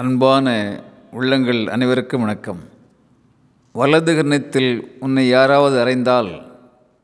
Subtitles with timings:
[0.00, 2.58] அன்பான உள்ளங்கள் அனைவருக்கும் வணக்கம்.
[3.72, 6.42] வலது கர்ணத்தில் உன்னை யாராவது அறைந்தால்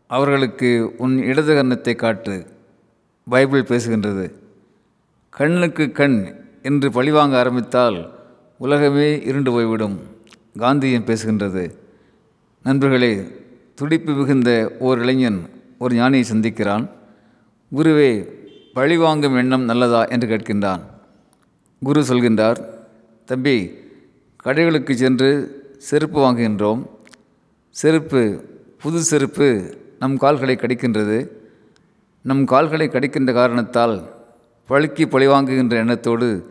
[0.07, 2.47] அவர்களுக்கு உன் இடது கர்ணத்தை காட்டு.
[3.29, 4.33] பைபிள் பேசுகின்றது.
[5.31, 8.13] கண்ணுக்கு கண் என்று பழிவாங்க ஆரம்பித்தால்
[8.59, 10.01] உலகமே இருண்டு போய்விடும்
[10.59, 11.75] காந்தியம் பேசுகின்றது.
[12.63, 13.29] நண்பர்களே
[13.75, 16.91] துடிப்பு மிகுந்த ஓர் இளைஞன் ஒரு ஞானியை சந்திக்கிறான்.
[17.75, 18.29] குருவே
[18.75, 20.81] பழிவாங்கும் எண்ணம் நல்லதா என்று கேட்கின்றான்.
[21.81, 22.75] குரு சொல்கின்றார்
[23.27, 23.71] தம்பி
[24.45, 25.31] கடைகளுக்கு சென்று
[25.79, 26.87] செருப்பு வாங்குகின்றோம்.
[27.71, 28.45] செருப்பு
[28.81, 31.29] புது செருப்பு நம் கால்களை கடிக்கின்றது.
[32.23, 34.09] நம் கால்களை கடிக்கின்ற காரணத்தால்
[34.69, 36.51] பழுக்கி பழிவாங்குகின்ற எண்ணத்தோடு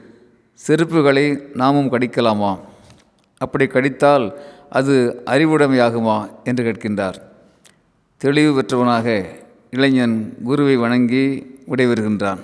[0.68, 2.60] செருப்புகளை நாமும் கடிக்கலாமா?
[3.38, 4.34] அப்படி கடித்தால்
[4.70, 6.30] அது அறிவுடைமையாகுமா?
[6.44, 7.16] என்று கேட்கின்றார்.
[8.18, 9.26] தெளிவு பெற்றவனாக
[9.72, 12.40] இளைஞன் குருவை வணங்கி விடைபெறுகின்றான்.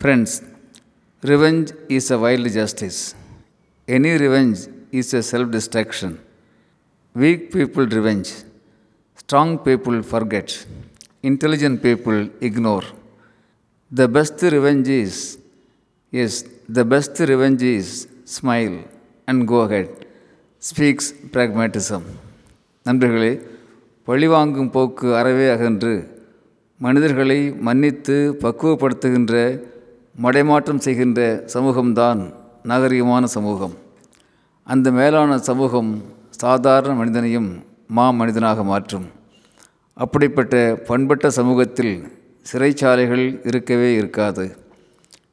[0.00, 0.52] Friends
[1.24, 3.14] revenge is a wild justice
[3.88, 4.56] any revenge
[4.90, 6.16] is a self destruction
[7.16, 8.30] weak people revenge
[9.20, 10.52] strong people forget
[11.22, 12.84] intelligent people ignore
[13.94, 15.38] the best revenge is
[16.10, 18.08] is the best revenge is
[18.40, 18.76] smile
[19.24, 20.06] and go ahead
[20.62, 22.02] speaks pragmatism
[22.82, 23.40] நண்பர்களே
[24.04, 25.94] பழிவாங்கும் போக்கு அறவே அகன்று.
[26.80, 29.34] மனிதர்களை மன்னித்து பக்குவப்படுத்துகின்ற
[30.22, 32.32] மடைமாற்றம் செய்கின்ற சமூகம்தான்
[32.64, 33.74] நாகரிகமான சமூகம்.
[34.64, 39.04] அந்த மேலான சமூகம் சாதாரண மனிதனையும் மா மனிதனாக மாற்றும்.
[39.94, 42.12] அப்படிப்பட்ட பண்பட்ட சமூகத்தில்
[42.52, 44.56] சிறைச்சாலைகள் இருக்கவே இருக்காது.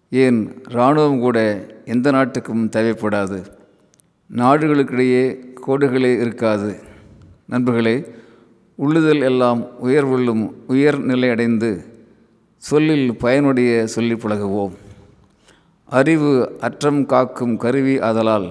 [0.10, 0.64] ஏன்?
[0.70, 3.46] இராணுவம் கூட எந்த நாட்டுக்கும் தேவைப்படாது.
[4.36, 5.38] நாடுகளுக்கிடையே
[5.68, 6.80] கோடுகளே இருக்காது.
[7.46, 8.14] நண்பர்களே
[8.76, 11.91] உள்ளுதல் எல்லாம் உயர்வுள்ளும் உயர் நிலை அடைந்து
[12.68, 14.74] சொல்லில் பயனுடைய சொல்லி பழகுவோம்
[15.86, 18.46] அறிவு அற்றம் காக்கும் கருவி ஆதலால்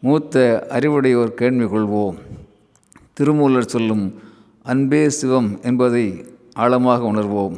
[0.00, 2.16] மூத்த அறிவுடையோர் கேள்வி கொள்வோம்.
[3.14, 4.04] திருமூலர் சொல்லும்
[4.62, 6.04] அன்பே சிவம் என்பதை
[6.54, 7.56] ஆழமாக உணர்வோம்.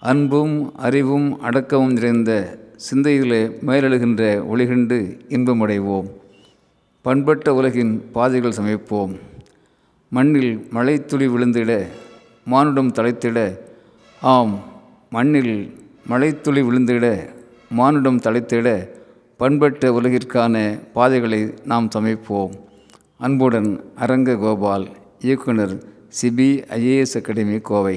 [0.00, 2.30] அன்பும் அறிவும் அடக்கமும் நிறைந்த
[2.76, 4.22] சிந்தையிலே மேலெழுகின்ற
[4.52, 6.08] ஒளிகண்டு இன்பமடைவோம்
[7.02, 9.12] பண்பட்ட உலகின் பாதைகள் சமைப்போம்.
[10.08, 11.72] மண்ணில் மழைத்துளி விழுந்திட
[12.44, 13.38] மானுடம் தலைத்திட
[14.20, 14.74] ஆம்
[15.10, 15.54] மண்ணில்
[16.06, 17.06] மழைத்துளி விழுந்திட
[17.68, 18.88] மானுடம் தலைத்திட
[19.36, 20.54] பண்பட்ட உலகிற்கான
[20.92, 22.54] பாதைகளை நாம் சமைப்போம்.
[23.16, 24.86] அன்புடன் அரங்க கோபால்
[25.20, 25.74] இயக்குனர்
[26.20, 27.96] சிபிஐஏஎஸ் அகாடமி கோவை.